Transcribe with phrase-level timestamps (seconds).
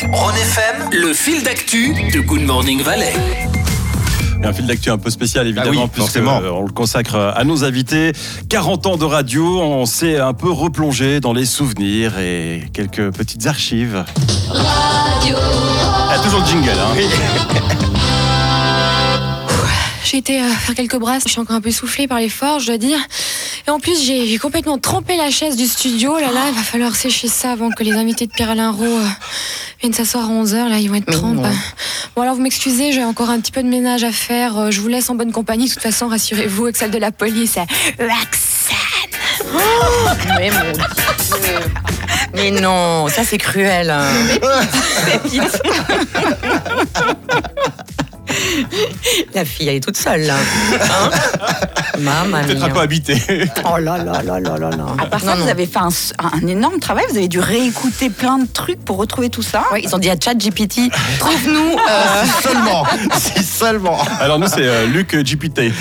[0.00, 3.12] Rhône FM, le fil d'actu de Good Morning Valley.
[4.44, 6.40] Un fil d'actu un peu spécial évidemment, Ah oui, puisque forcément.
[6.40, 8.12] euh, on le consacre à nos invités.
[8.48, 13.46] 40 ans de radio, on s'est un peu replongé dans les souvenirs et quelques petites
[13.46, 14.04] archives.
[15.24, 16.94] Il y a toujours le jingle, hein.
[20.04, 22.66] J'ai été euh, faire quelques brasses, je suis encore un peu soufflée par l'effort, je
[22.68, 22.98] dois dire.
[23.66, 26.18] Et en plus, j'ai complètement trempé la chaise du studio.
[26.18, 29.06] Là, là, il va falloir sécher ça avant que les invités de Pierre-Alain Roux euh,
[29.80, 30.68] viennent s'asseoir à 11h.
[30.68, 31.46] Là, ils vont être trempes.
[32.16, 34.56] Bon, alors, vous m'excusez, j'ai encore un petit peu de ménage à faire.
[34.58, 35.68] Euh, Je vous laisse en bonne compagnie.
[35.68, 37.64] De toute façon, rassurez-vous, avec celle de la police, euh,
[37.98, 38.76] Roxane.
[40.38, 40.84] Mais mon Dieu.
[42.34, 43.90] Mais non, ça c'est cruel.
[43.90, 44.08] hein.
[49.34, 50.34] La fille, elle est toute seule là.
[50.74, 51.10] Hein
[51.98, 53.16] Maman Peut-être un peu habité.
[53.64, 54.86] Oh là là là là là là.
[54.98, 57.04] À part ça, vous avez fait un, un énorme travail.
[57.10, 59.64] Vous avez dû réécouter plein de trucs pour retrouver tout ça.
[59.72, 61.72] Ouais, ils ont dit à ChatGPT, trouve-nous.
[61.72, 62.84] euh, Si seulement,
[63.18, 63.98] si seulement.
[64.20, 65.72] Alors nous c'est euh, Luc GPT.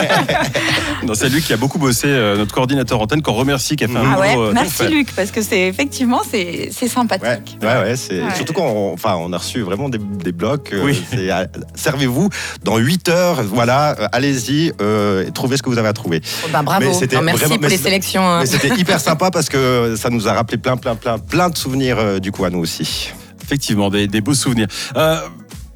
[1.04, 3.88] non, c'est lui qui a beaucoup bossé, euh, notre coordinateur antenne, qu'on remercie, qui a
[3.88, 4.86] fait un Ah ouais, euh, merci.
[4.88, 7.58] Luc, parce que c'est effectivement c'est Ouais, sympathique.
[7.62, 8.34] ouais, ouais, c'est Ouais.
[8.34, 10.70] surtout enfin, on a reçu vraiment des, des blocs.
[10.72, 11.02] euh, Oui.
[11.10, 12.28] c'est, Servez-vous
[12.62, 13.42] dans 8 heures.
[13.42, 16.22] Voilà, euh, allez-y, euh, trouvez ce que vous avez à trouver.
[16.44, 16.86] oh, bah, bravo.
[16.86, 18.22] Mais c'était Non, merci vraiment- pour mais les sélections.
[18.26, 18.46] hein.
[18.46, 21.98] C'était hyper sympa parce que ça nous a rappelé plein, plein, plein, plein de souvenirs
[21.98, 23.10] euh, du coup à nous aussi.
[23.42, 24.68] Effectivement, des, des beaux souvenirs.
[24.96, 25.16] Euh,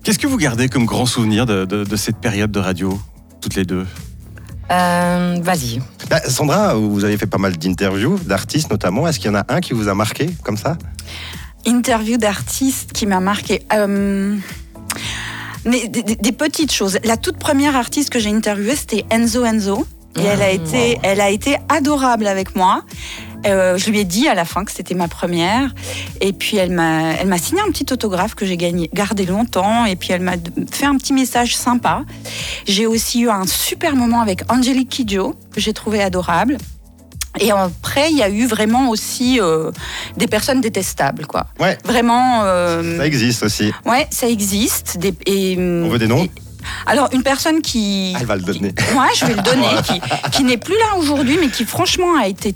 [0.04, 3.00] Qu'est-ce que vous gardez comme grand souvenir de, de- de cette période de radio,
[3.40, 3.86] toutes les deux?
[4.70, 5.80] Euh, Vas-y.
[6.10, 9.08] Bah, Sandra, vous avez fait pas mal d'interviews d'artistes notamment.
[9.08, 10.76] Est-ce qu'il y en a un qui vous a marqué comme ça?
[11.66, 13.62] Interview d'artiste qui m'a marqué.
[13.72, 14.36] Euh,
[15.64, 16.98] mais des, des- des petites choses.
[17.04, 19.86] La toute première artiste que j'ai interviewée, c'était Enzo Enzo.
[20.16, 22.84] Et elle a été, elle a été adorable avec moi.
[23.46, 25.74] Euh, je lui ai dit à la fin que c'était ma première.
[26.20, 29.84] Et puis elle m'a, elle m'a signé un petit autographe que j'ai gagné, gardé longtemps.
[29.86, 30.34] Et puis elle m'a
[30.70, 32.04] fait un petit message sympa.
[32.64, 36.58] J'ai aussi eu un super moment avec Angelique Kidjo que j'ai trouvé adorable.
[37.41, 39.71] Et après, il y a eu vraiment aussi euh,
[40.17, 41.47] des personnes détestables, quoi.
[41.59, 42.43] Ouais, Vraiment.
[42.45, 43.72] euh, ça existe aussi.
[43.84, 44.99] Ouais, ça existe.
[44.99, 46.31] Des, et, On veut des noms et-
[46.87, 48.12] Alors, une personne qui.
[48.15, 48.69] Ah, Elle va le donner.
[48.95, 50.00] Ouais, je vais le donner, qui,
[50.31, 52.55] qui n'est plus là aujourd'hui, mais qui franchement a été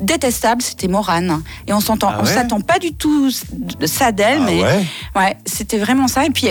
[0.00, 1.42] détestable, c'était Morane.
[1.66, 4.84] Et on s'entend, Ah on s'attend pas du tout de ça d'elle, Ah mais ouais
[5.16, 6.24] ouais, c'était vraiment ça.
[6.26, 6.48] Et puis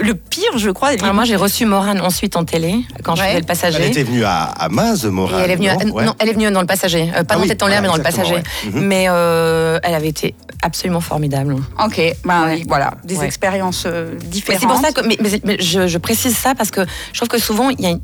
[0.00, 3.28] le pire, je crois, Alors, moi, j'ai reçu Morane ensuite en télé quand je Ouais.
[3.28, 3.78] faisais le passager.
[3.82, 5.40] Elle était venue à, à Maz, Et Morane.
[5.44, 6.04] elle est venue, à- non Ouais.
[6.04, 7.82] non, elle est venue dans le passager, Euh, pas Ah dans oui, Tête en l'air,
[7.82, 8.36] mais dans le passager.
[8.66, 8.80] Mhm.
[8.86, 11.56] Mais euh, elle avait été absolument formidable.
[11.84, 12.54] ok, ben Ouais.
[12.56, 13.26] oui, voilà, des Ouais.
[13.26, 14.60] expériences euh, Mais différentes.
[14.60, 16.80] c'est pour ça que mais, mais- mais je, je précise ça parce que
[17.12, 17.94] je trouve que souvent, y a,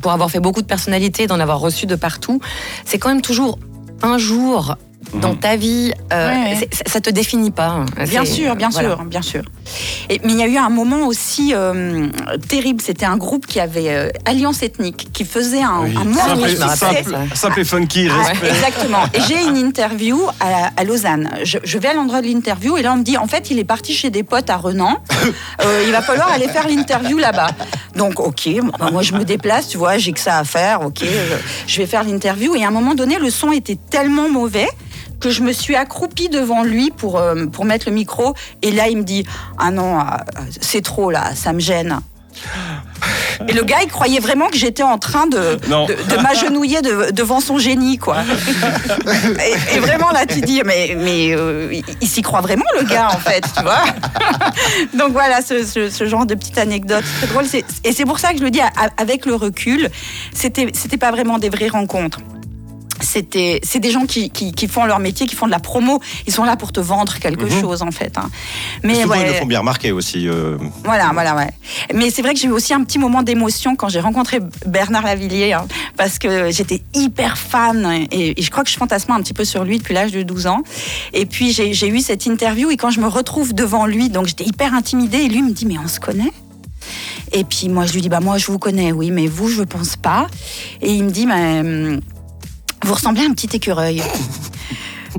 [0.00, 2.40] pour avoir fait beaucoup de personnalités, d'en avoir reçu de partout,
[2.84, 3.58] c'est quand même toujours
[4.04, 4.76] un jour
[5.20, 5.38] dans Mhm.
[5.38, 7.84] ta vie, euh, Ouais, ça, te définit pas.
[8.08, 8.88] Bien C'est- sûr, bien voilà.
[8.96, 9.42] sûr, bien sûr.
[10.08, 12.08] Et, mais il y a eu un moment aussi euh,
[12.48, 12.80] terrible.
[12.80, 15.94] C'était un groupe qui avait euh, Alliance Ethnique, qui faisait un, Oui.
[15.96, 18.48] un simple, simple et funky, Ah, respect.
[18.48, 19.04] exactement.
[19.12, 21.30] Et j'ai une interview à, à Lausanne.
[21.44, 23.58] Je, je vais à l'endroit de l'interview et là on me dit en fait il
[23.58, 24.96] est parti chez des potes à Renan.
[25.64, 27.48] Euh, il va falloir aller faire l'interview là-bas.
[27.96, 30.82] Donc ok, bah, moi je me déplace, tu vois, j'ai que ça à faire.
[30.82, 34.28] Ok, je, je vais faire l'interview et à un moment donné le son était tellement
[34.28, 34.68] mauvais
[35.20, 38.34] que je me suis accroupie devant lui pour, euh, pour mettre le micro.
[38.60, 39.24] Et là, il me dit
[39.58, 40.02] Ah non, euh,
[40.60, 42.00] c'est trop là, ça me gêne.
[43.48, 47.10] Et le gars, il croyait vraiment que j'étais en train de, de, de m'agenouiller de-
[47.12, 48.18] devant son génie, quoi.
[49.74, 52.84] Et, et vraiment, là, tu dis, mais, mais euh, il, il s'y croit vraiment, le
[52.84, 53.84] gars, en fait, tu vois.
[54.98, 57.44] Donc voilà, ce, ce- ce genre de petite anecdote, c'est drôle.
[57.84, 58.60] Et c'est pour ça que je le dis,
[58.96, 59.90] avec le recul,
[60.32, 62.18] c'était pas vraiment des vraies rencontres.
[63.14, 66.00] C'était, c'est des gens qui, qui, qui font leur métier, qui font de la promo.
[66.26, 67.60] Ils sont là pour te vendre quelque Mhm.
[67.60, 68.18] chose, en fait.
[68.18, 68.28] hein.
[68.82, 70.26] Mais Souvent, ils le font bien remarquer aussi.
[70.28, 71.50] euh, voilà, voilà, ouais.
[71.94, 75.04] Mais c'est vrai que j'ai eu aussi un petit moment d'émotion quand j'ai rencontré Bernard
[75.04, 75.66] Lavillier, hein,
[75.96, 79.44] parce que j'étais hyper fan et, et je crois que je fantasmais un petit peu
[79.44, 80.62] sur lui depuis l'âge de 12 ans.
[81.12, 84.44] Et puis j'ai eu cette interview et quand je me retrouve devant lui, donc j'étais
[84.44, 86.32] hyper intimidée et lui me dit mais on se connaît?
[87.32, 89.62] Et puis moi je lui dis bah moi je vous connais, oui, mais vous je
[89.62, 90.26] pense pas.
[90.82, 92.00] Et il me dit mais hum,
[92.84, 94.02] vous ressemblez à un petit écureuil.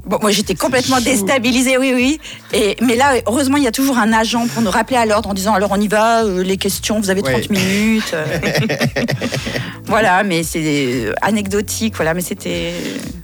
[0.05, 2.19] Bon, moi j'étais complètement déstabilisée, oui, oui.
[2.53, 5.29] Et, mais là, heureusement, il y a toujours un agent pour nous rappeler à l'ordre
[5.29, 7.45] en disant alors on y va, euh, les questions, vous avez 30 Ouais.
[7.49, 8.11] minutes.
[8.13, 8.25] euh.
[9.85, 12.73] voilà, mais c'est euh, anecdotique, voilà, mais c'était.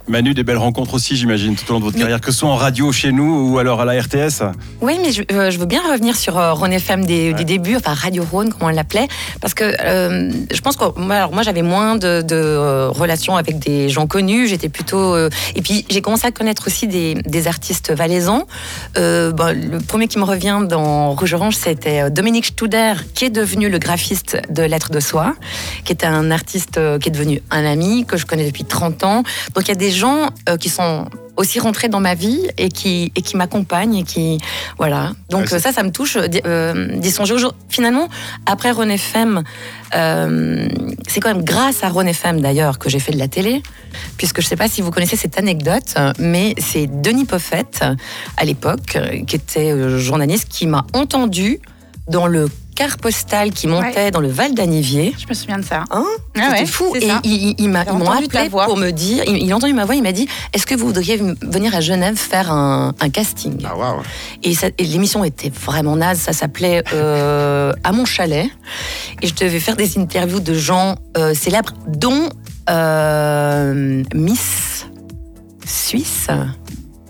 [0.08, 2.48] Manu, des belles rencontres aussi, j'imagine, tout au long de votre carrière, que ce soit
[2.48, 4.42] en radio chez nous ou alors à la RTS.
[4.80, 7.76] Oui, mais je, euh, je veux bien revenir sur euh, Rhône FM des, du début,
[7.76, 9.06] enfin Radio Rhône, comme on l'appelait,
[9.40, 13.36] parce que euh, je pense que moi, alors, moi j'avais moins de, de, euh, relations
[13.36, 15.16] avec des gens connus, j'étais plutôt.
[15.16, 18.46] et puis j'ai commencé à connaître aussi des, des artistes valaisans.
[18.96, 23.68] Bon, le premier qui me revient dans Rouge Orange, c'était Dominique Studer, qui est devenu
[23.68, 25.34] le graphiste de Lettres de Soi,
[25.84, 29.22] qui est un artiste qui est devenu un ami, que je connais depuis 30 ans.
[29.54, 31.06] Donc il y a des gens euh, qui sont
[31.36, 34.38] aussi rentrés dans ma vie et qui, et qui m'accompagnent et qui
[34.76, 35.12] voilà.
[35.30, 38.08] Donc Ouais, ça ça me touche euh, d'y- euh, d'y songer aujourd'hui finalement
[38.44, 39.42] après FM
[39.94, 40.68] euh,
[41.08, 43.62] c'est quand même grâce à Rhône FM d'ailleurs que j'ai fait de la télé
[44.18, 47.94] puisque je sais pas si vous connaissez cette anecdote mais c'est Denis Poffet euh,
[48.36, 51.60] à l'époque qui était journaliste qui m'a entendu
[52.08, 55.84] dans le car postal qui montait dans le Val d'Anivier Je me souviens de ça.
[55.90, 56.04] Hein
[56.36, 56.96] Ah C'était ouais, fou.
[56.96, 57.20] Et ça.
[57.24, 58.64] il, il- il m'a- J'ai ils m'ont appelé voix.
[58.66, 60.86] pour me dire, il, il a entendu ma voix, il m'a dit, est-ce que vous
[60.86, 63.58] voudriez venir à Genève faire un, un casting?
[63.64, 63.74] Ah
[64.42, 68.46] et l'émission était vraiment naze, ça s'appelait euh, À mon chalet.
[69.20, 72.28] Et je devais faire des interviews de gens euh, célèbres, dont
[72.70, 74.86] euh, Miss
[75.66, 76.28] Suisse.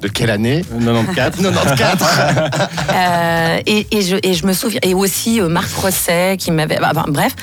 [0.02, 1.40] De quelle année 94.
[1.76, 2.10] 94.
[2.94, 6.76] Euh, et, et je, et je me souviens, et aussi euh, Marc Rosset qui m'avait.
[6.78, 7.34] bah, enfin, bref.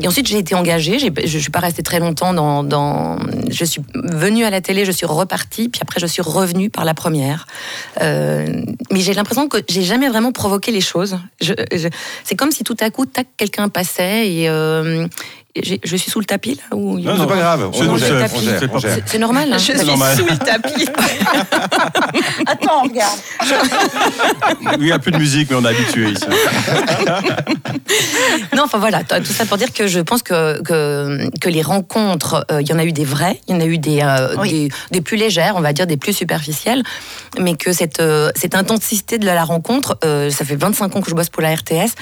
[0.00, 0.98] Et ensuite, j'ai été engagée.
[0.98, 3.16] Je ne suis pas restée très longtemps dans, dans.
[3.50, 6.84] Je suis venue à la télé, je suis repartie, puis après, je suis revenue par
[6.84, 7.46] la première.
[8.02, 8.62] Euh,
[8.92, 11.18] mais j'ai l'impression que j'ai jamais vraiment provoqué les choses.
[11.40, 11.88] Je, je-
[12.24, 14.48] c'est comme si tout à coup, tac, quelqu'un passait et.
[15.84, 17.70] Je suis sous le tapis là ou Non, C'est pas grave.
[19.06, 19.52] C'est normal.
[19.52, 20.16] hein Je suis normal.
[20.16, 20.88] sous le tapis.
[22.46, 23.18] Attends, regarde.
[24.78, 26.24] Il n'y a plus de musique, mais on est habitué ici.
[28.54, 32.44] Non, enfin voilà, tout ça pour dire que je pense que, que, que les rencontres,
[32.50, 34.34] euh, il y en a eu des vraies, il y en a eu des, euh,
[34.38, 34.50] Oui.
[34.50, 36.82] des, des plus légères, on va dire des plus superficielles,
[37.40, 41.10] mais que cette, euh, cette intensité de la rencontre, euh, ça fait 25 ans que
[41.10, 41.92] je bosse pour la RTS,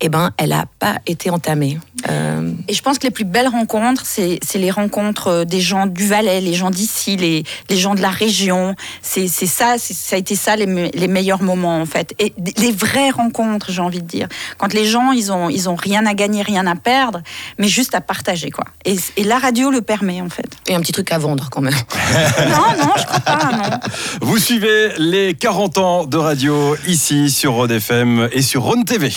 [0.00, 1.78] et ben elle n'a pas été entamée.
[2.10, 5.60] Euh, Et je pense que les plus belles rencontres, c'est c'est les rencontres euh, des
[5.60, 8.74] gens du Valais, les gens d'ici, les, les gens de la région.
[9.02, 12.14] C'est c'est ça, c'est- ça a été ça les, me- les meilleurs moments en fait.
[12.18, 14.28] Et les vraies rencontres, j'ai envie de dire.
[14.58, 17.20] Quand les gens, ils ont, ils ont rien à gagner, rien à perdre,
[17.58, 18.64] mais juste à partager quoi.
[18.84, 20.46] Et, et la radio le permet en fait.
[20.68, 21.74] et un petit truc à vendre quand même.
[22.48, 23.78] non, non, je crois pas, non.
[24.20, 29.12] Vous suivez les 40 ans de radio ici sur Rhône FM et sur Rhône TV.